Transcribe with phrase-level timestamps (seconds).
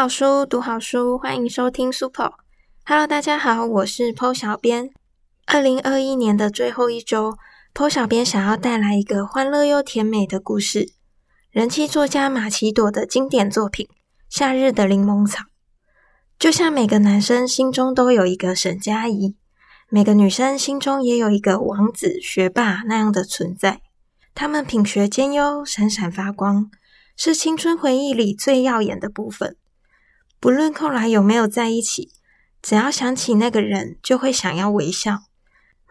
[0.00, 2.32] 好书，读好书，欢迎收听 Super。
[2.86, 4.88] Hello，大家好，我是 Po 小编。
[5.44, 7.36] 二零二一年的最后一周
[7.74, 10.94] ，Po 小编想要带来一个欢乐又甜美的故事——
[11.52, 13.86] 人气作家马奇朵的经典作品
[14.30, 15.44] 《夏日的柠檬草》。
[16.38, 19.36] 就像每个男生心中都有一个沈佳宜，
[19.90, 23.82] 每个女生心中也有一个王子、学霸那样的存在。
[24.34, 26.70] 他们品学兼优，闪闪发光，
[27.14, 29.58] 是青春回忆里最耀眼的部分。
[30.40, 32.12] 不论后来有没有在一起，
[32.62, 35.24] 只要想起那个人，就会想要微笑。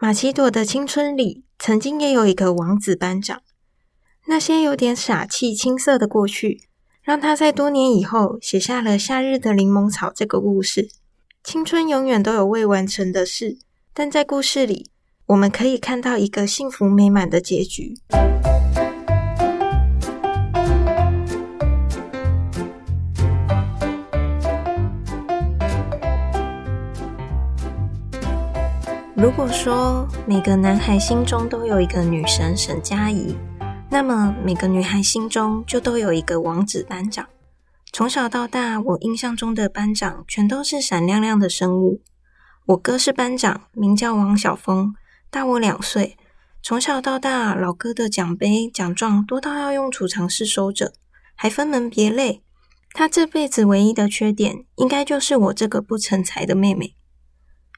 [0.00, 3.42] 马奇朵的青春里，曾经也有一个王子班长。
[4.26, 6.62] 那些有点傻气、青涩的过去，
[7.00, 10.88] 让他在多年以后写下了《夏日的柠檬草》这个故事。
[11.44, 13.56] 青春永远都有未完成的事，
[13.94, 14.90] 但在故事里，
[15.26, 17.94] 我们可以看到一个幸福美满的结局。
[29.20, 33.36] 如果说每个男孩心中都有一个女神沈佳宜，
[33.90, 37.28] 那么每个女孩心中就都有一个王子班长。
[37.92, 42.00] 从小到大，我印象中的班长全都是闪亮亮的生物。
[42.68, 44.94] 我哥是班长，名叫王晓峰，
[45.30, 46.16] 大我两岁。
[46.62, 50.94] 从小到大，老哥的奖杯奖状多到要用储藏室收着，
[51.34, 52.42] 还分门别类。
[52.94, 56.94] 他这辈子唯一的缺点，应该就是我这个不成才的妹妹。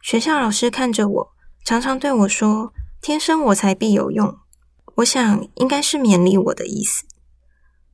[0.03, 1.33] 学校老师看着我，
[1.64, 4.36] 常常对我说：“天生我材必有用。”
[4.97, 7.05] 我想应该是勉励我的意思。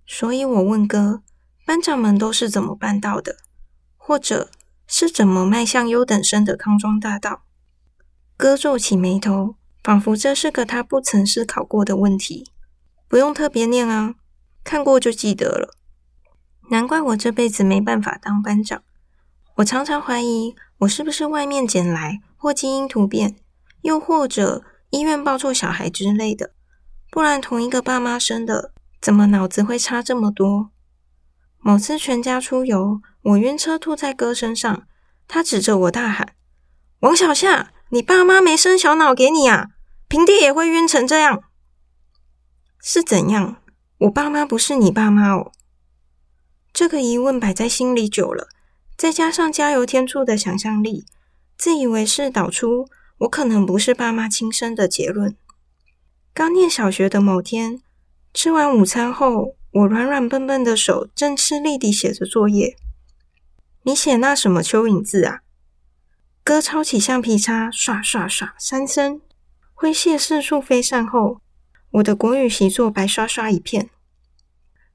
[0.06, 1.22] 所以我问哥
[1.66, 3.36] ：“班长们都是怎么办到的？
[3.98, 4.50] 或者
[4.86, 7.42] 是怎么迈向优等生的康庄大道？”
[8.38, 12.50] 哥皱起眉头，仿佛这是个他不曾思考过的问题。
[13.06, 14.14] 不用特别念啊，
[14.64, 15.74] 看过就记得了。
[16.70, 18.82] 难怪我这辈子没办法当班长。
[19.56, 20.56] 我常常怀疑。
[20.78, 23.34] 我是不是外面捡来，或基因突变，
[23.82, 26.52] 又或者医院抱错小孩之类的？
[27.10, 30.70] 不然同一个爸妈生的，怎么脑子会差这么多？
[31.58, 34.86] 某次全家出游，我晕车吐在哥身上，
[35.26, 36.34] 他指着我大喊
[37.00, 39.70] ：“王小夏，你爸妈没生小脑给你啊？
[40.06, 41.42] 平地也会晕成这样？
[42.80, 43.56] 是怎样？
[43.98, 45.50] 我爸妈不是你爸妈哦？”
[46.72, 48.46] 这个疑问摆在心里久了。
[48.98, 51.06] 再加上加油添醋的想象力，
[51.56, 52.88] 自以为是导出
[53.18, 55.36] 我可能不是爸妈亲生的结论。
[56.34, 57.80] 刚念小学的某天，
[58.34, 62.76] 吃完午餐后，我软软笨笨的手正吃力地写着作业。
[63.84, 65.42] 你写那什么蚯蚓字啊？
[66.42, 69.20] 哥抄起橡皮擦，刷刷刷三声，
[69.74, 71.40] 挥蟹四处飞散后，
[71.92, 73.90] 我的国语习作白刷刷一片。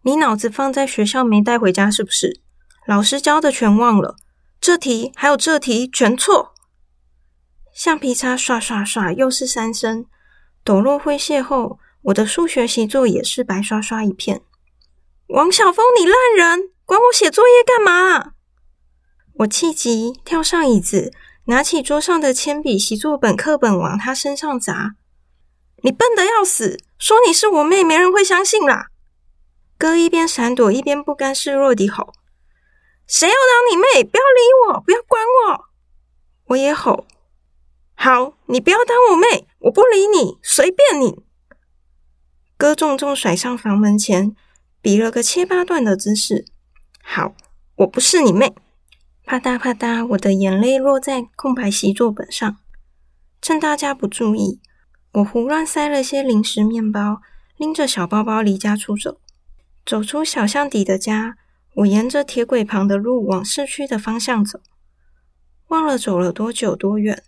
[0.02, 2.42] 你脑子放在学校没带回家是不是？
[2.86, 4.18] 老师教的全忘了，
[4.60, 6.54] 这题还有这题全错。
[7.74, 10.06] 橡皮擦刷刷刷，又是三声。
[10.64, 14.42] 抖落灰屑后，我的数学习作也是白刷刷一片。
[15.28, 18.34] 王小峰，你烂人，管我写作业干嘛？
[19.40, 21.12] 我气急，跳上椅子，
[21.46, 24.96] 拿起桌上的铅笔、习作本、课本往他身上砸。
[25.84, 28.88] 你笨的要死，说你是我妹，没人会相信啦。
[29.78, 32.14] 哥一边闪躲，一边不甘示弱地吼。
[33.08, 34.04] 谁要当你妹？
[34.04, 35.66] 不要理我，不要管我！
[36.46, 37.06] 我也吼
[37.96, 41.22] ：“好，你不要当我妹，我不理你，随便你。”
[42.58, 44.36] 哥重重甩上房门前，
[44.82, 46.46] 比了个切八段的姿势。
[47.02, 47.36] 好，
[47.76, 48.56] 我不是你妹。
[49.26, 52.58] 啪嗒啪嗒，我的眼泪落在空白习作本上。
[53.42, 54.62] 趁大家不注意，
[55.14, 57.22] 我胡乱塞了些零食、面包，
[57.58, 59.20] 拎着小包包离家出走，
[59.86, 61.38] 走出小巷底的家。
[61.76, 64.60] 我沿着铁轨旁的路往市区的方向走，
[65.70, 67.24] 忘了走了多久多远。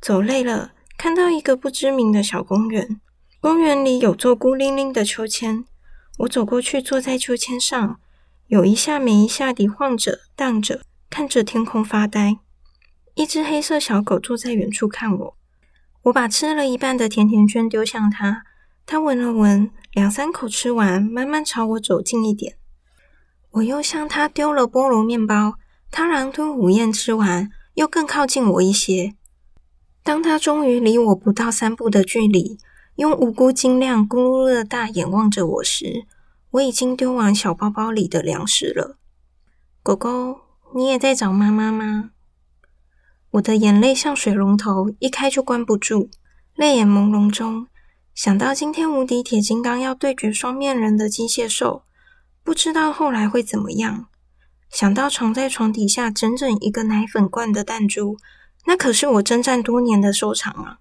[0.00, 3.00] 走累了，看到一个不知名的小公园，
[3.40, 5.64] 公园里有座孤零零的秋千。
[6.18, 7.98] 我走过去，坐在秋千上，
[8.46, 12.38] 有一下没一下地晃着荡着，看着天空发呆。
[13.14, 15.36] 一只黑色小狗坐在远处看我。
[16.02, 18.44] 我把吃了一半的甜甜圈丢向它，
[18.86, 22.56] 它闻了闻，两三口吃完，慢慢朝我走近一点。
[23.58, 25.54] 我又向他丢了菠萝面包，
[25.90, 29.14] 他狼吞虎咽吃完，又更靠近我一些。
[30.04, 32.58] 当他终于离我不到三步的距离，
[32.96, 36.06] 用无辜晶亮、咕噜噜的大眼望着我时，
[36.52, 38.96] 我已经丢完小包包里的粮食了。
[39.82, 40.40] 狗狗，
[40.74, 42.10] 你也在找妈妈吗？
[43.32, 46.10] 我的眼泪像水龙头，一开就关不住。
[46.54, 47.66] 泪眼朦胧中，
[48.14, 51.82] 想到今天无敌铁金刚要对决双面人的机械兽。
[52.48, 54.06] 不知道后来会怎么样，
[54.70, 58.16] 想到藏在床底下整整一个奶粉罐的弹珠，
[58.64, 60.78] 那可是我征战多年的收藏啊！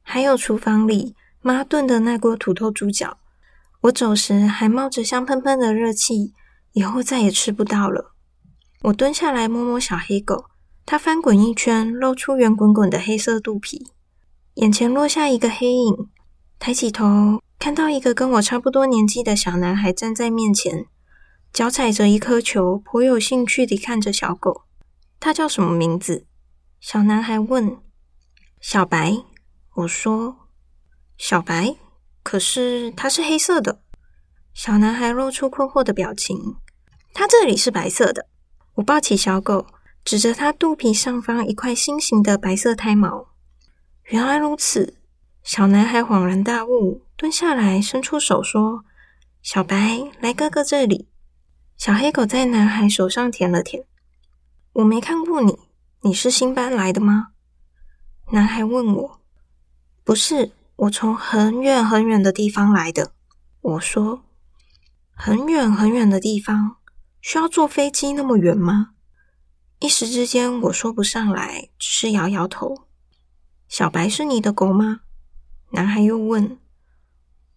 [0.00, 3.18] 还有厨房里妈炖的那锅土豆猪脚，
[3.82, 6.32] 我走时还冒着香喷喷的热气，
[6.72, 8.14] 以后再也吃不到了。
[8.84, 10.46] 我蹲下来摸摸小黑狗，
[10.86, 13.88] 它翻滚一圈，露出圆滚滚的黑色肚皮，
[14.54, 16.08] 眼前落下一个黑影，
[16.58, 17.42] 抬起头。
[17.62, 20.86] 看到一个跟我差不多年纪的小男孩站在面前，
[21.52, 24.62] 脚踩着一颗球，颇有兴趣地看着小狗。
[25.20, 26.26] 他叫什么名字？
[26.80, 27.78] 小男孩问。
[28.60, 29.16] 小白，
[29.76, 30.48] 我说。
[31.16, 31.76] 小白，
[32.24, 33.80] 可是它是黑色的。
[34.52, 36.56] 小男孩露出困惑的表情。
[37.14, 38.26] 它这里是白色的。
[38.74, 39.66] 我抱起小狗，
[40.04, 43.28] 指着它肚皮上方一块心形的白色胎毛。
[44.06, 44.98] 原来如此。
[45.44, 47.02] 小男孩恍然大悟。
[47.22, 48.84] 蹲下来，伸出手说
[49.42, 51.08] ：“小白，来哥哥这里。”
[51.78, 53.84] 小黑狗在男孩手上舔了舔。
[54.74, 55.56] “我没看过你，
[56.00, 57.28] 你是新搬来的吗？”
[58.32, 59.20] 男孩问我。
[60.02, 63.12] “不是，我从很远很远的地方来的。”
[63.62, 64.24] 我说。
[65.14, 66.78] “很远很远的地方，
[67.20, 68.94] 需要坐飞机那么远吗？”
[69.78, 72.88] 一时之间我说不上来，只是摇摇头。
[73.68, 75.02] “小白是你的狗吗？”
[75.70, 76.58] 男孩又问。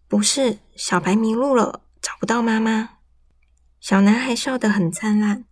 [0.08, 2.90] 不是，小白迷路了，找不到妈妈。
[3.80, 5.44] 小男孩笑得很灿烂。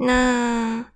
[0.00, 0.92] 那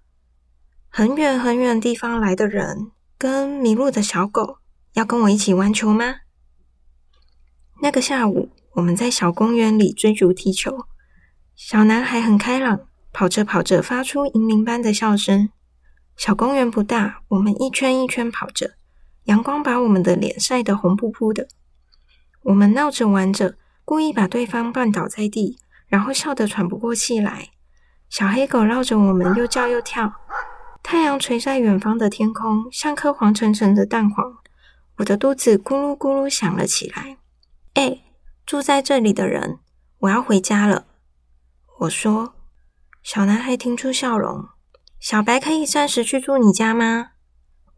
[0.88, 4.58] 很远很远地方来的人跟迷路的小狗
[4.94, 6.16] 要跟我一起玩球吗？
[7.82, 10.86] 那个下午，我们在小公园里追逐踢球。
[11.54, 15.50] 小男孩很开朗，跑着跑着发出银铃般的笑声。
[16.16, 18.72] 小公园不大，我们一圈一圈跑着，
[19.24, 21.46] 阳光把我们的脸晒得红扑扑的。
[22.44, 27.50] 我们闹着玩着，故意把对方绊倒在地，然后笑得喘不过气来。
[28.08, 30.12] 小黑狗绕着我们又叫又跳。
[30.82, 34.38] 太阳垂在远方的天空，像颗黄澄澄的蛋黄。
[34.96, 37.16] 我的肚子咕噜咕噜响了起来。
[37.74, 38.02] 哎，
[38.44, 39.60] 住在这里的人，
[40.00, 40.86] 我要回家了。
[41.80, 42.34] 我说。
[43.02, 44.46] 小男孩听出笑容。
[45.00, 47.12] 小白可以暂时去住你家吗？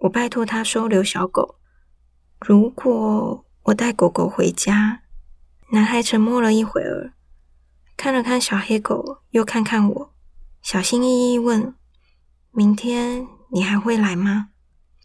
[0.00, 1.56] 我拜托他收留小狗。
[2.40, 3.44] 如果。
[3.64, 5.00] 我带狗狗回家。
[5.72, 7.14] 男孩沉默了一会儿，
[7.96, 10.14] 看了看小黑狗，又看看我，
[10.60, 11.74] 小心翼翼问
[12.52, 14.50] ：“明天你还会来吗？”“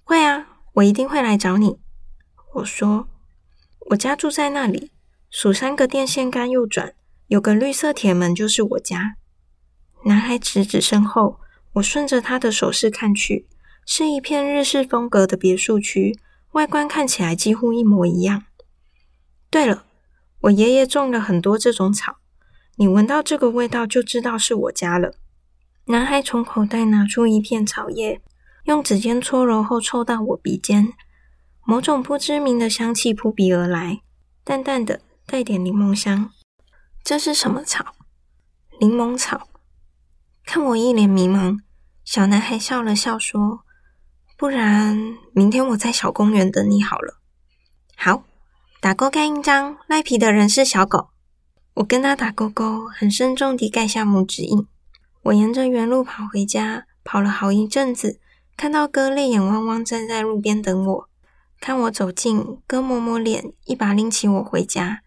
[0.03, 1.79] 会啊，我一定会来找你。”
[2.55, 3.07] 我说
[3.91, 4.91] ：“我家住在那里，
[5.29, 6.93] 数三个电线杆右转，
[7.27, 9.15] 有个绿色铁门，就是我家。”
[10.03, 11.39] 男孩指指身后，
[11.73, 13.47] 我顺着他的手势看去，
[13.85, 16.19] 是一片日式风格的别墅区，
[16.51, 18.43] 外观看起来几乎一模一样。
[19.51, 19.83] 对了，
[20.41, 22.17] 我爷爷种了很多这种草，
[22.75, 25.15] 你闻到这个味道就知道是我家了。
[25.85, 28.21] 男孩从口袋拿出一片草叶，
[28.65, 30.93] 用指尖搓揉后凑到我鼻尖，
[31.65, 34.01] 某种不知名的香气扑鼻而来，
[34.43, 36.29] 淡淡的，带点柠檬香。
[37.03, 37.95] 这是什么草？
[38.79, 39.49] 柠檬草。
[40.45, 41.57] 看我一脸迷茫，
[42.05, 43.61] 小男孩笑了笑说
[44.37, 47.19] ：“不然明天我在小公园等你好了。”
[47.97, 48.23] 好。
[48.81, 51.09] 打勾盖印章，赖皮的人是小狗。
[51.73, 54.65] 我跟他打勾勾，很慎重地盖下拇指印。
[55.23, 58.21] 我沿着原路跑回家，跑了好一阵子，
[58.55, 61.09] 看到哥泪眼汪汪站在路边等我。
[61.59, 65.01] 看我走近，哥抹抹脸，一把拎起我回家。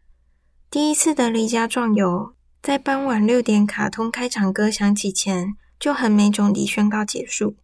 [0.71, 7.57] 第一次的离家壮游，在傍晚六点卡通开场歌响起前，就很没种地宣告结束。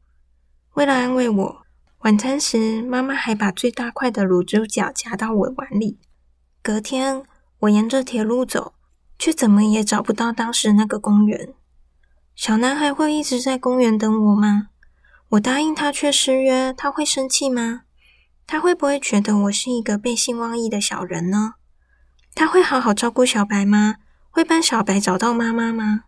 [0.73, 1.67] 为了安慰我。
[2.02, 5.99] 晚餐时，妈妈还把最大块的卤猪脚夹到我碗里。
[6.62, 7.25] 隔天，
[7.59, 8.75] 我沿着铁路走，
[9.19, 11.52] 却怎么也找不到当时那个公园。
[12.37, 14.69] 小男孩会一直在公园等我吗？
[15.31, 17.83] 我答应他却失约，他会生气吗？
[18.47, 21.55] 他会不会觉得我是一个背信忘义的小人呢？
[22.33, 23.97] 他会好好照顾小白吗？
[24.31, 26.05] 会帮小白找到妈妈吗？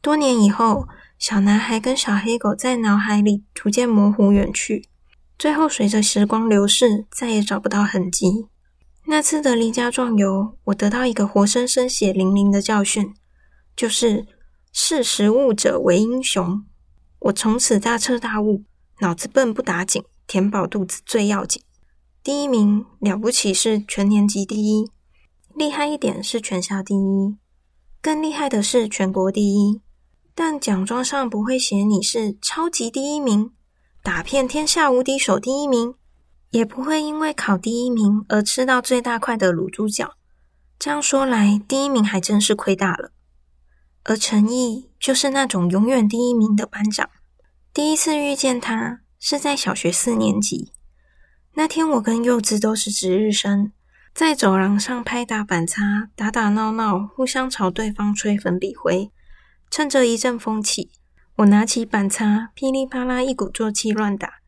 [0.00, 0.86] 多年以后，
[1.18, 4.88] 小男孩跟小黑狗在脑海里逐渐模糊远去。
[5.42, 8.46] 最后，随着时光流逝，再也找不到痕迹。
[9.06, 13.12] 那次的离家壮游，我得到一个活生生、血淋淋的教训，
[13.74, 14.24] 就是
[14.72, 16.64] 识时务者为英雄。
[17.18, 18.62] 我从此大彻大悟：
[19.00, 21.60] 脑子笨不打紧，填饱肚子最要紧。
[22.22, 24.88] 第一名了不起是全年级第一，
[25.56, 27.36] 厉害一点是全校第一，
[28.00, 29.80] 更厉害的是全国第一。
[30.36, 33.50] 但奖状上不会写你是超级第一名。
[34.02, 35.94] 打遍天下无敌手第一名，
[36.50, 40.14] 也不会因为考第一名而吃到最大块的卤猪脚。
[40.76, 43.12] 这样说来，第一名还真是亏大了。
[44.02, 47.08] 而陈毅就是那种永远第一名的班长。
[47.72, 50.72] 第一次遇见他是在小学四年级，
[51.54, 53.70] 那天我跟柚子都是值日生，
[54.12, 59.12] 在走廊上拍打板擦，打打闹闹，互相朝对方吹粉笔灰。
[59.70, 60.90] 趁着一阵风起，
[61.36, 64.40] 我拿起板擦，噼里啪啦一鼓作气乱打，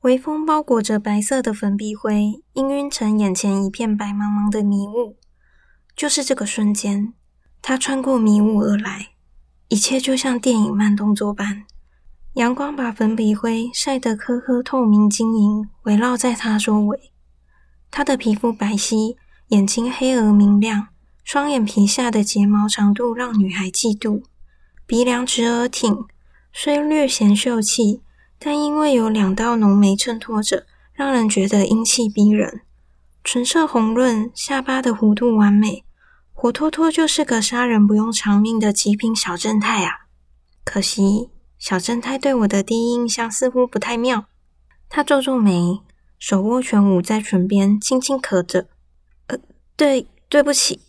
[0.00, 5.16] 微风包裹着白色的粉笔灰，氤氲成眼前一片白茫茫的迷雾。
[5.94, 7.14] 就是这个瞬间，
[7.62, 9.10] 他穿过迷雾而来，
[9.68, 11.62] 一切就像电影慢动作般。
[12.34, 17.12] 阳光把粉笔灰晒得颗颗透明晶莹，围绕在他周围。
[17.90, 19.14] 他的皮肤白皙，
[19.48, 20.88] 眼睛黑而明亮，
[21.22, 24.24] 双眼皮下的睫毛长度让女孩嫉妒。
[24.86, 26.04] 鼻梁直而挺，
[26.52, 28.02] 虽略显秀气，
[28.38, 32.60] 但因为有两道浓眉衬托着，让人觉得英气逼人。
[33.24, 35.84] 唇色红润，下巴的弧度完美，
[36.32, 40.06] 活脱脱就是个杀人不用偿命的极品小正太啊！
[40.64, 41.30] 可惜。
[41.58, 44.24] 小正太对我的第一印象似乎不太妙。
[44.88, 45.80] 他皱皱眉，
[46.18, 48.66] 手握拳捂在唇边，轻轻咳着
[49.28, 49.38] ：“呃，
[49.76, 50.80] 对，对不起。”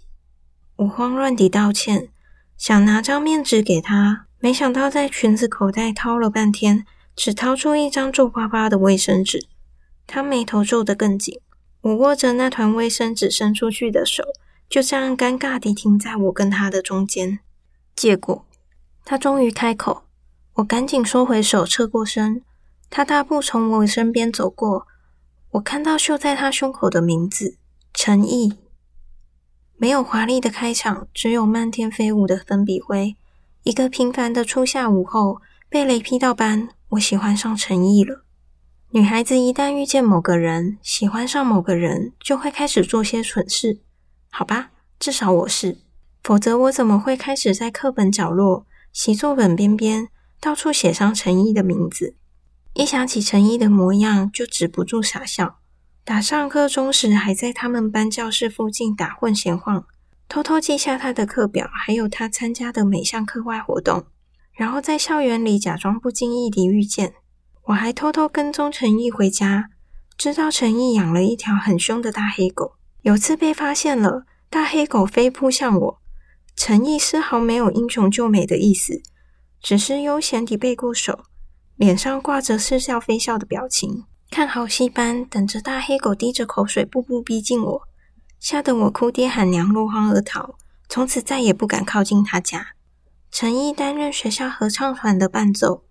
[0.78, 2.10] 我慌乱地道歉，
[2.58, 6.86] 想拿张面纸给他，没想到在裙子口袋掏了半天，
[7.16, 9.48] 只掏出一张皱巴巴的卫生纸。
[10.06, 11.40] 他眉头皱得更紧。
[11.80, 14.22] 我握着那团卫生纸伸出去的手，
[14.70, 17.40] 就这样尴尬地停在我跟他的中间。
[17.96, 18.46] 结果，
[19.06, 20.04] 他终于开口。
[20.56, 22.42] 我赶紧收回手，侧过身。
[22.90, 24.86] 他大步从我身边走过。
[25.52, 27.56] 我看到绣在他胸口的名字——
[27.96, 28.58] 陈毅。
[29.78, 33.16] 没有华丽的开场，只有漫天飞舞的粉笔灰。
[33.64, 38.26] 一个平凡的初夏午后，被雷劈到班，我喜欢上陈毅了。
[38.90, 43.80] 女孩子一旦遇见某个人，喜欢上某个人，就会开始做些蠢事。
[44.30, 45.78] 好吧，至少我是，
[46.22, 50.10] 否则我怎么会开始在课本角落、习作本边边？
[50.42, 52.18] 到处写上陈毅的名字，
[52.74, 55.60] 一想起陈毅的模样，就止不住傻笑。
[56.04, 59.86] 打上课钟时，还在他们班教室附近打混闲晃，
[60.34, 64.08] 偷偷记下他的课表，还有他参加的每项课外活动，
[64.54, 67.14] 然后在校园里假装不经意地遇见。
[67.66, 69.70] 我还偷偷跟踪陈毅回家，
[70.18, 72.72] 知道陈毅养了一条很凶的大黑狗。
[73.04, 76.00] 有次被发现了，大黑狗飞扑向我，
[76.56, 79.04] 陈毅丝毫没有英雄救美的意思。
[79.62, 81.26] 只是悠闲地背过手，
[81.76, 87.82] 脸上挂着似笑非笑的表情，看好戏般等着大黑狗滴着口水步步逼近我，
[88.44, 90.56] 吓得我哭爹喊娘落荒而逃，
[90.90, 92.74] 从此再也不敢靠近他家。
[93.32, 95.86] 陈毅担任学校合唱团的伴奏，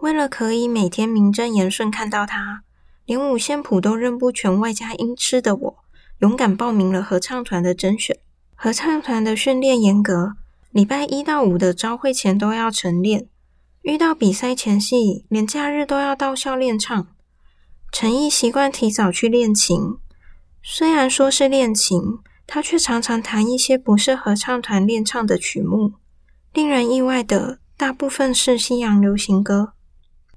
[0.00, 2.60] 为了可以每天名正言顺看到他，
[3.06, 5.76] 连五线谱都认不全，外加音痴的我，
[6.18, 8.18] 勇敢报名了合唱团的甄选。
[8.54, 10.34] 合唱团的训练严格。
[10.70, 13.28] 礼拜一到五的朝会前都要晨练，
[13.80, 17.06] 遇到比赛前夕，连假日都要到校练唱。
[17.90, 19.96] 陈毅习惯提早去练琴，
[20.66, 22.00] 虽然说是练琴，
[22.46, 25.92] 他却常常弹一些不是合唱团练唱的曲目。
[26.54, 29.74] 令人意外的，大部分是西洋流行歌。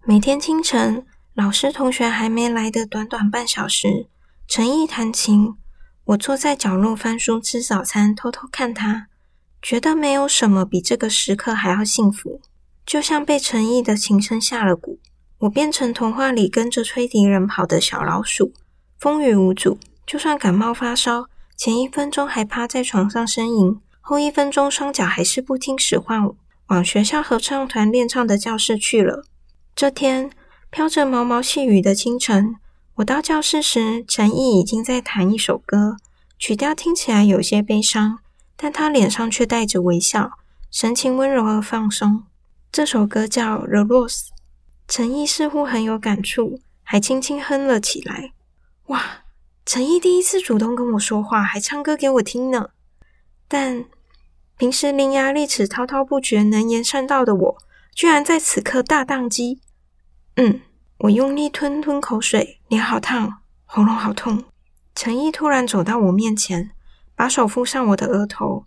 [0.03, 4.07] 每天清晨，老师同学还没来的短短半小时，
[4.49, 5.55] 陈毅弹琴，
[6.03, 9.07] 我坐在角落翻书吃早餐，偷偷看他。
[9.61, 12.41] 觉得没有什么比这个时刻还要幸福，
[12.85, 14.97] 就像被陈毅的琴声下了蛊，
[15.39, 18.51] 我变成童话里跟着吹笛人跑的小老鼠，
[18.99, 19.79] 风雨无阻。
[20.07, 21.25] 就算感冒发烧，
[21.57, 26.31] 前一分钟还趴在床上呻吟，后一分钟双脚还是不听使唤，
[26.67, 29.25] 往学校合唱团练唱的教室去了。
[29.75, 30.31] 这天
[30.69, 32.55] 飘着毛毛细雨的清晨，
[32.95, 35.97] 我到教室时，陈毅已经在弹一首歌，
[36.39, 38.19] 曲调听起来有些悲伤。
[38.55, 40.31] 但他脸上却带着微笑，
[40.71, 42.23] 神情温柔而放松。
[42.71, 44.19] 这首歌叫《The Rose》，
[44.87, 48.31] 陈毅似乎很有感触，还轻轻哼了起来。
[48.87, 49.25] 哇，
[49.67, 52.69] 陈毅第一次主动跟我说话，还唱歌给我听呢。
[53.49, 53.83] 但
[54.55, 57.57] 平时伶牙俐齿、滔滔不绝、能言善道的我，
[57.93, 59.59] 居然在此刻大宕机。
[60.37, 60.61] 嗯，
[60.99, 64.45] 我用力吞吞口水，脸好烫，喉咙好痛。
[64.95, 66.71] 陈毅突然走到我面前。
[67.13, 68.63] 把手敷上我的额头，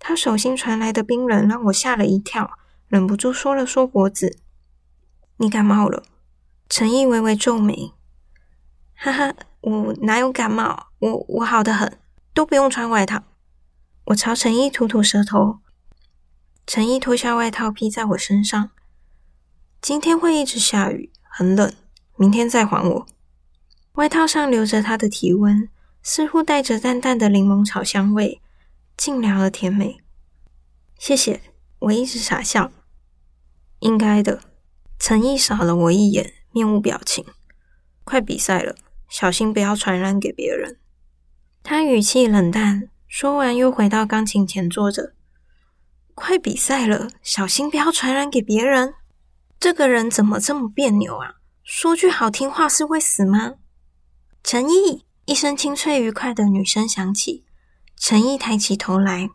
[0.00, 2.50] 他手心传来的冰冷让我吓了一跳，
[2.88, 4.38] 忍不住缩了缩脖子。
[5.36, 6.02] 你感冒了？
[6.68, 7.92] 陈毅微微皱眉。
[8.94, 10.88] 哈哈，我哪有感冒？
[10.98, 11.98] 我我好的很，
[12.34, 13.24] 都不用穿外套。
[14.04, 15.58] 我朝陈毅吐吐舌头。
[16.66, 18.70] 陈毅脱下外套披在我身上。
[19.80, 21.72] 今天会一直下雨，很冷，
[22.16, 23.06] 明天再还我。
[23.94, 25.68] 外套上留着他的体温。
[26.04, 28.42] 似乎带着淡淡的柠檬草香味，
[28.96, 30.00] 清凉而甜美。
[30.98, 31.40] 谢谢，
[31.78, 32.72] 我一直傻笑。
[33.78, 34.40] 应该的。
[34.98, 37.24] 陈毅扫了我一眼，面无表情。
[38.02, 38.74] 快比赛了，
[39.12, 40.78] 小心不要传染给别人。
[41.62, 45.12] 他语气冷淡，说完又回到钢琴前坐着。
[46.14, 48.94] 快比赛了，小心不要传染给别人。
[49.60, 51.34] 这个人怎么这么别扭啊？
[51.62, 53.56] 说句好听话是会死吗？
[54.42, 57.44] 陈毅，一声清脆愉快的女声响起。
[57.98, 59.28] 陈毅抬起头来，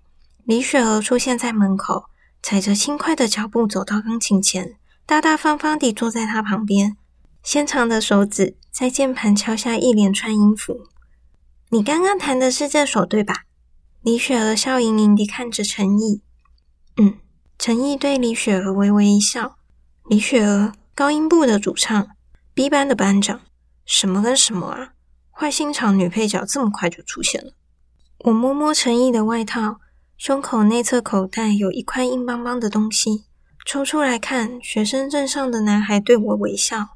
[0.43, 2.05] 李雪儿出现在门口，
[2.41, 4.73] 踩着轻快的脚步走到钢琴前。
[5.05, 6.97] 大大方方地坐在他旁边，
[7.43, 10.83] 纤长的手指在键盘敲下一连串音符。
[11.69, 13.45] 你刚刚弹的是这首对吧？
[14.03, 16.21] 李雪儿笑盈盈地看着陈毅。
[16.97, 17.15] 嗯，
[17.57, 19.57] 陈毅对李雪儿微微一笑。
[20.07, 22.09] 李雪儿，高音部的主唱
[22.53, 23.41] ，B 班的班长，
[23.83, 24.89] 什么跟什么啊？
[25.31, 27.53] 坏心肠女配角这么快就出现了。
[28.25, 29.79] 我摸摸陈毅的外套，
[30.19, 33.25] 胸口内侧口袋有一块硬邦邦的东西。
[33.65, 36.89] 抽出来看，学生证上的男孩对我微笑。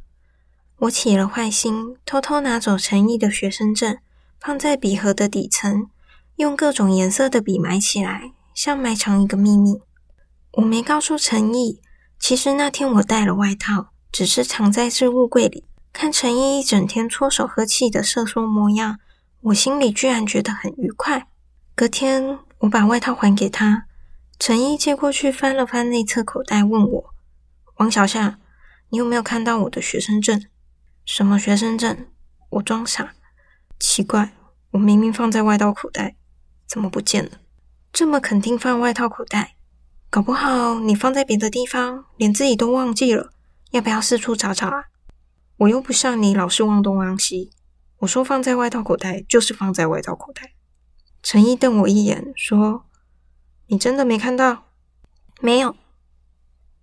[0.81, 3.99] 我起了坏心，偷偷拿走陈毅的学生证，
[4.39, 5.87] 放在笔盒的底层，
[6.37, 9.79] 用各种颜色的笔埋起来，像埋藏一个秘密。
[10.53, 11.79] 我没告诉陈毅，
[12.17, 15.65] 其实那天我带了外套，只是藏在置物柜里。
[15.93, 18.97] 看陈毅一整天搓手喝气的瑟缩模样，
[19.41, 21.27] 我心里居然觉得很愉快。
[21.75, 23.85] 隔天，我把外套还给他。
[24.39, 27.13] 陈毅接过去，翻了翻内侧口袋，问我
[27.77, 28.39] ：“王小夏，
[28.89, 30.43] 你有没有看到我的学生证？
[31.13, 32.07] 什么学生证？”
[32.51, 33.13] 我装傻，
[33.77, 34.31] 奇怪，
[34.71, 36.15] 我明明放在外套口袋，
[36.65, 37.31] 怎么不见了？
[37.91, 39.57] 这么肯定放外套口袋，
[40.09, 43.33] 搞不好你放在别的地方，连自己都忘记了。
[43.71, 44.85] 要不要四处找找啊？
[45.57, 47.51] 我又不像你老是忘东忘西。
[47.97, 50.53] 我说放在外套口袋，就是放在外套口袋。
[51.21, 52.85] 陈毅瞪我一眼，说。
[53.67, 54.69] 你真的没看到？
[55.41, 55.75] 没有。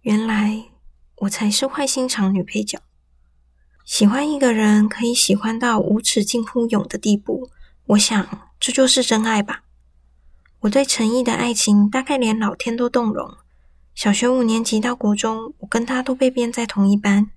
[0.02, 0.64] 原来
[1.16, 2.78] 我才是坏心肠女配角。
[3.88, 7.48] 喜欢一个人可以喜欢到无耻近乎勇的地步，
[7.86, 9.62] 我想这就是真爱吧。
[10.60, 13.38] 我对陈毅的爱情大概连老天都动容。
[13.94, 17.30] 小学五年级到国中，我跟他都被编在同一班。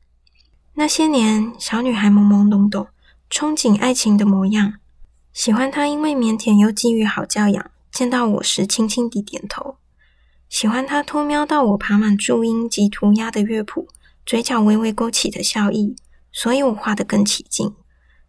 [0.74, 2.88] 那些年，小女孩懵懵懂懂，
[3.30, 4.74] 憧憬爱情的模样。
[5.32, 7.72] 喜欢他，因为腼腆又给予好教养。
[7.94, 9.78] 见到我时，轻轻地点头。
[10.50, 13.88] 喜欢他偷瞄到我爬满注音及涂鸦的乐谱，
[14.26, 15.96] 嘴角微微勾起的笑意，
[16.32, 17.74] 所以我画得更起劲。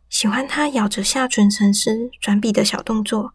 [0.08, 3.32] 喜欢他咬着下唇沉思转笔的小动作。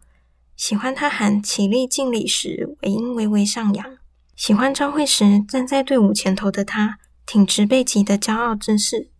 [0.56, 3.98] 喜欢他喊起立敬礼时，尾音微微上扬。
[4.36, 9.10] 喜欢朝会时站在队伍前头的他，挺直背脊的骄傲姿势。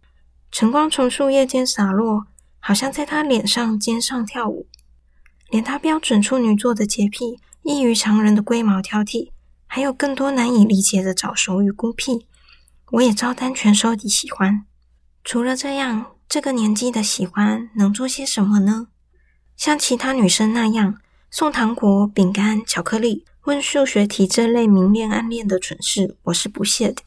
[0.51, 2.27] 晨光从树叶间洒落，
[2.59, 4.67] 好像在他脸上、肩上跳舞。
[5.51, 9.31] 连他标准处女座的洁癖、异于常人的龟毛挑剔，
[9.67, 12.27] 还有更多难以理解的早熟与孤僻，
[12.93, 14.65] 我也照单全收地喜欢。
[15.25, 18.89] 除了这样，这个年纪的喜欢能做些什么呢？
[19.57, 21.01] 像其他女生那样
[21.31, 27.03] 送糖果、饼干、巧克力、问数学题这类明恋暗恋的蠢事，我是不屑的。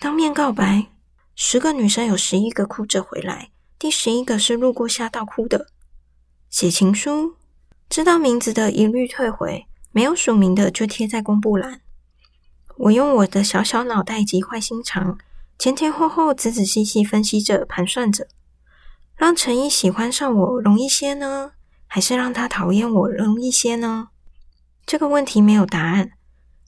[0.00, 0.86] 当面告白，
[1.36, 5.68] 十个女生有十一个哭着回来，第十一个是路过吓到哭的。
[6.50, 7.36] 写情书，
[7.88, 11.80] 知道名字的一律退回，没有署名的就贴在公布栏。
[12.76, 15.18] 我用我的小小脑袋及坏心肠，
[15.58, 18.26] 前前后后仔仔细细分析着、盘算着，
[19.16, 21.52] 让陈毅喜欢上我容易些呢，
[21.86, 24.08] 还是让他讨厌我容易些呢？
[24.84, 26.10] 这个问题没有答案，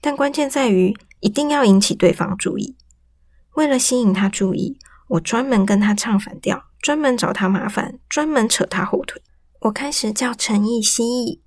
[0.00, 2.76] 但关键在于一定要引起对方注意。
[3.56, 9.20] 为了吸引他注意，我专门跟他唱反调，专门找他麻烦，专门扯他后腿。
[9.62, 11.40] 我开始叫陈毅蜥蜴，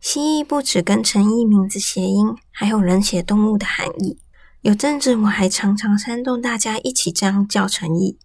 [0.00, 4.18] 蜥蜴不止跟陈毅名字谐音，还有人血动物的含义。
[4.66, 8.18] 有阵子我还常常煽动大家一起这样叫陈毅，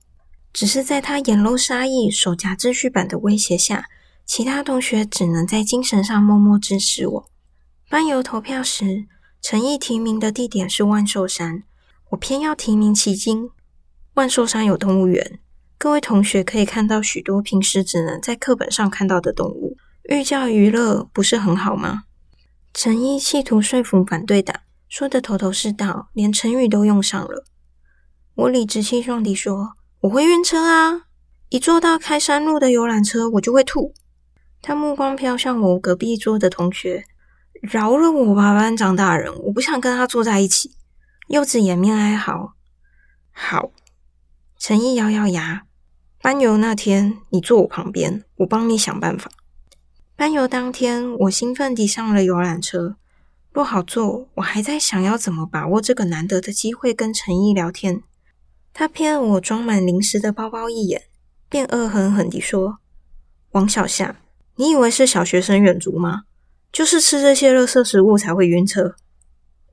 [0.52, 3.86] 只是在他眼露杀意、手夹秩序板的威胁下，
[4.26, 7.30] 其他同学只能在精神上默默支持我。
[7.92, 9.06] 班游投票时，
[9.40, 11.62] 陈毅提名的地点是万寿山，
[12.10, 13.52] 我偏要提名奇经。
[14.16, 15.40] 万寿山有动物园。
[15.78, 19.78] 各位同学可以看到许多平时只能在课本上看到的动物，
[20.10, 22.06] 寓教于乐，不是很好吗？
[22.74, 24.60] 陈毅企图说服反对党，
[24.92, 27.46] 说的头头是道，连成语都用上了。
[28.36, 31.04] 我理直气壮地说：“我会晕车啊！
[31.48, 33.94] 一坐到开山路的游览车，我就会吐。”
[34.62, 37.06] 他目光飘向我隔壁桌的同学，
[37.62, 40.72] 饶了我吧，班长大人，我不想跟他坐在一起。
[41.30, 42.56] 柚子掩面哀嚎
[43.32, 43.72] ：“好。”
[44.60, 45.64] 陈毅咬咬牙。
[46.22, 49.32] 班游那天，你坐我旁边，我帮你想办法。
[50.18, 52.98] 班游当天，我兴奋地上了游览车。
[53.54, 58.02] 若好做，我还在想要怎么把握这个难得的机会跟陈毅聊天。
[58.74, 61.04] 他瞥了我装满零食的包包一眼，
[61.50, 62.78] 便恶狠狠地说
[63.52, 64.22] ：“王小夏，
[64.56, 66.24] 你以为是小学生远足吗？
[66.72, 68.96] 就是吃这些垃圾食物才会晕车。”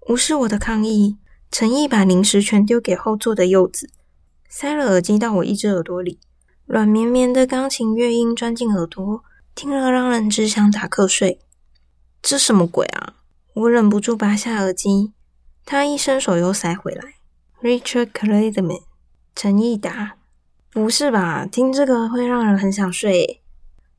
[0.09, 1.17] 无视我的抗议，
[1.53, 3.91] 陈毅把零食全丢给后座的柚子，
[4.49, 6.19] 塞了耳机到我一只耳朵里，
[6.67, 9.23] 软绵绵的钢琴乐音钻进耳朵，
[9.55, 11.38] 听了让人只想打瞌睡。
[12.21, 13.14] 这什么鬼啊！
[13.59, 15.12] 我忍不住拔下耳机，
[15.64, 17.14] 他一伸手又塞回来。
[17.61, 18.83] Richard Clayderman，
[19.35, 20.16] 陈毅答
[20.71, 21.44] ：“不是吧？
[21.44, 23.42] 听这个会让人很想睡。”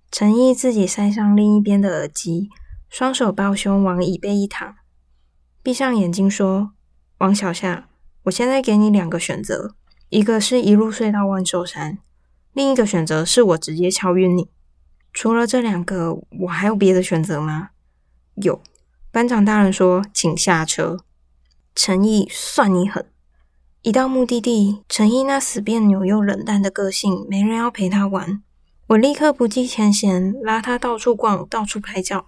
[0.10, 2.50] 陈毅自己塞上另一边的耳机，
[2.90, 4.76] 双手抱胸往椅背一躺。
[5.62, 6.72] 闭上眼睛说
[7.20, 7.90] ：“王小夏，
[8.24, 9.76] 我现在给你两个选择，
[10.08, 11.98] 一个是一路睡到万寿山，
[12.54, 14.50] 另一个选择是我直接敲晕你。
[15.12, 17.72] 除了这两个，我还有别的选择吗？”
[18.42, 18.62] 有。
[19.12, 21.00] 班长大人说：“请下车。”
[21.74, 23.10] 陈毅，算你狠！
[23.82, 28.44] 一到目的地，陈毅那死别扭又冷淡的个性，没人要陪他玩。
[28.88, 32.28] 我立刻不计前嫌，拉他到处逛，到处拍照。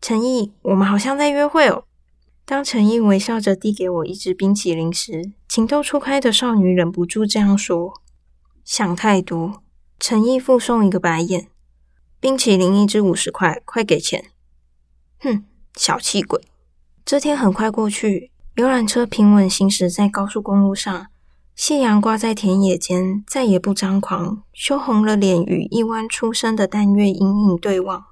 [0.00, 1.84] 陈毅，我们好像在约会哦。
[2.44, 7.94] 当陈毅微笑着递给我一支冰淇淋时，情窦初开的少女忍不住这样说
[8.64, 9.62] ：“想太多。”
[9.98, 11.48] 陈毅附送一个白眼
[12.20, 14.26] ：“冰淇淋一支五十块，快给钱！”
[15.20, 15.44] 哼，
[15.76, 16.42] 小气鬼。
[17.04, 21.06] 这天很快过去，游览车平稳行驶在高速公路上，
[21.54, 28.06] 夕阳挂在田野间，再也不张狂，羞红了脸，与一弯出生的淡月隐隐对望。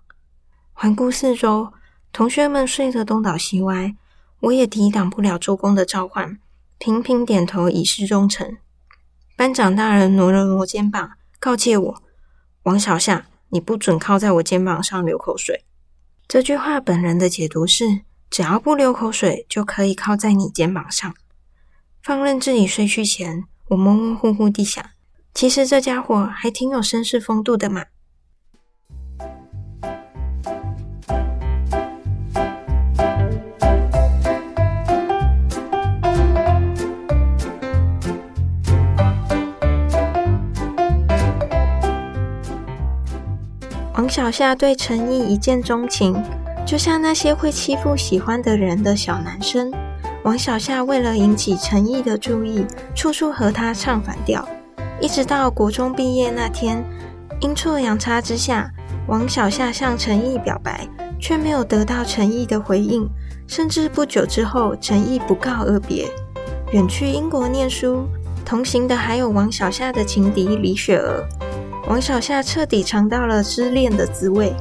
[0.73, 1.73] 环顾四周，
[2.13, 3.97] 同学们睡得东倒西歪。
[4.41, 6.39] 我也抵挡不了周公的召唤，
[6.79, 8.59] 频频点头以示忠诚。
[9.37, 12.03] 班长大人挪了挪肩膀，告诫我
[12.65, 15.65] ：“王小夏，你不准靠在我肩膀上流口水。”
[16.27, 21.15] 这句话本人的解读是：只要不流口水，就可以靠在你肩膀上。
[22.03, 24.85] 放任自己睡去前，我模模糊糊地想：
[25.33, 27.85] 其实这家伙还挺有绅士风度的嘛。
[44.15, 46.15] 小夏对陈毅一见钟情，
[46.65, 49.73] 就像那些会欺负喜欢的人的小男生。
[50.23, 54.49] 王小夏为了引起陈毅的注意，处处和他唱反调。
[55.01, 56.81] 一直到国中毕业那天，
[57.41, 58.71] 阴错阳差之下，
[59.09, 60.87] 王小夏向陈毅表白，
[61.19, 63.11] 却没有得到陈毅的回应。
[63.49, 66.09] 甚至不久之后，陈毅不告而别，
[66.71, 68.07] 远去英国念书。
[68.45, 71.27] 同行的还有王小夏的情敌李雪儿。
[71.87, 74.55] 王小夏彻底尝到了失恋的滋味。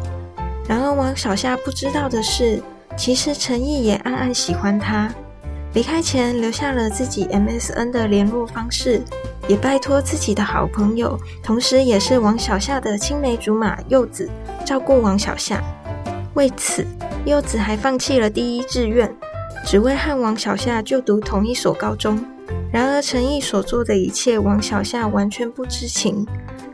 [0.68, 2.62] 然而，王小夏不知道的是，
[2.98, 5.10] 其实陈毅也暗暗喜欢她。
[5.74, 9.02] 离开前，留下了自己 MSN 的联络方式，
[9.48, 14.30] 也拜托自己的好朋友，同时也是王小夏的青梅竹马柚子
[14.66, 15.64] 照顾王小夏。
[16.34, 16.86] 为此，
[17.26, 19.10] 柚子还放弃了第一志愿，
[19.66, 22.24] 只为和王小夏就读同一所高中。
[22.72, 26.28] 然而，陈毅所做的一切，王小夏完全不知情。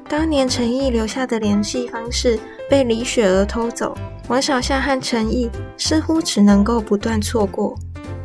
[0.10, 3.96] 当年陈毅留下的联系方式被李雪儿偷走，
[4.28, 7.78] 王小夏和陈毅似乎只能够不断错过。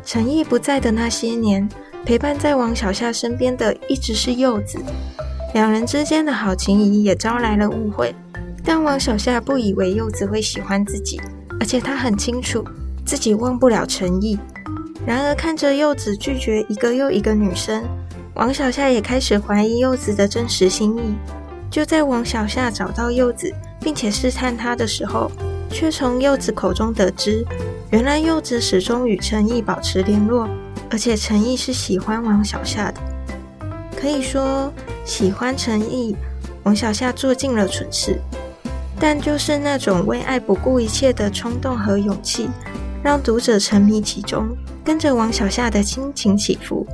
[0.03, 1.69] 陈毅不在的那些年，
[2.03, 4.79] 陪伴在王小夏身边的一直是柚子，
[5.53, 8.15] 两人之间的好情谊也招来了误会。
[8.63, 11.21] 但王小夏不以为柚子会喜欢自己，
[11.59, 12.65] 而且他很清楚
[13.05, 14.39] 自己忘不了陈毅。
[15.05, 17.83] 然而看着柚子拒绝一个又一个女生，
[18.33, 21.15] 王小夏也开始怀疑柚子的真实心意。
[21.69, 25.29] 就在王小夏找到柚子，并且试探他的时候，
[25.69, 27.45] 却从柚子口中得知，
[27.91, 30.47] 原来柚子始终与陈毅保持联络，
[30.89, 32.99] 而且陈毅是喜欢王小夏的。
[33.97, 34.71] 可以说，
[35.03, 36.15] 喜欢陈毅，
[36.63, 38.19] 王小夏做尽了蠢事。
[38.97, 42.49] 但就是那种为爱不顾一切的冲动和勇气，
[43.03, 46.87] 让读者沉迷其中，跟着王小夏的心情起伏，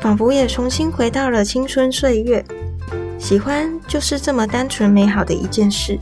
[0.00, 2.42] 仿佛也重新回到了青春岁月。
[3.22, 5.96] 喜欢就是这么单纯美好的一件事。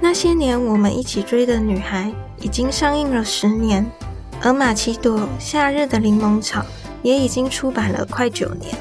[0.00, 3.86] 那些年我们一起追的女孩已经上映了十年，
[4.42, 6.60] 而马奇朵《夏日的柠檬草》
[7.00, 8.74] 也已经出版了快九年。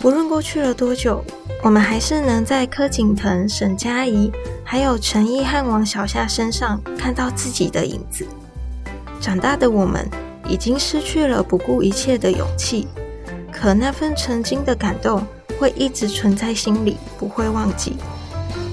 [0.00, 1.22] 不论过去了多久，
[1.62, 4.32] 我们还是能在柯景腾、沈佳宜，
[4.64, 8.26] 还有陈意和王小夏身上看到自己的影子。
[9.20, 10.04] 长大的我们
[10.48, 12.88] 已经失去了不顾一切的勇气，
[13.52, 15.24] 可那份曾经的感动。
[15.58, 17.96] 会一直存在心里，不会忘记。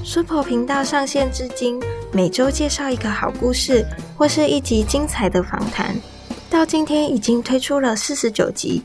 [0.06, 3.86] Super 频道上线至今，每周介绍一个好故事，
[4.17, 5.96] 或是一集精彩的访谈，
[6.50, 8.82] 到今天已经推出了四十九集。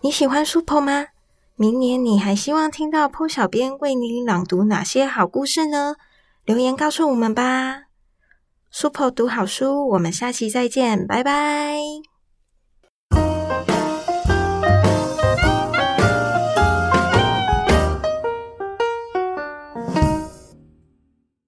[0.00, 1.06] 你喜欢 Super 吗？
[1.54, 5.94] 明年你还希望听到坡小编为你朗读哪些好故事呢？
[6.44, 7.84] 留言告诉我们吧。
[8.70, 12.15] Super 读好书，我们下期再见，拜拜。